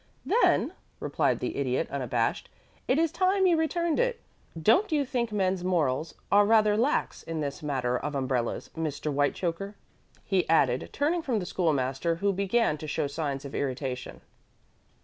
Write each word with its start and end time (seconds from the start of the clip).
"Then," 0.25 0.73
replied 0.99 1.41
the 1.41 1.57
Idiot, 1.57 1.87
unabashed, 1.91 2.49
"it 2.87 2.97
is 2.97 3.11
time 3.11 3.45
you 3.45 3.55
returned 3.55 3.99
it. 3.99 4.19
Don't 4.59 4.91
you 4.91 5.05
think 5.05 5.31
men's 5.31 5.63
morals 5.63 6.15
are 6.31 6.43
rather 6.43 6.75
lax 6.75 7.21
in 7.21 7.39
this 7.39 7.61
matter 7.61 7.99
of 7.99 8.15
umbrellas, 8.15 8.71
Mr. 8.75 9.13
Whitechoker?" 9.13 9.75
he 10.25 10.49
added, 10.49 10.89
turning 10.91 11.21
from 11.21 11.37
the 11.37 11.45
School 11.45 11.71
master, 11.71 12.15
who 12.15 12.33
began 12.33 12.79
to 12.79 12.87
show 12.87 13.05
signs 13.05 13.45
of 13.45 13.53
irritation. 13.53 14.21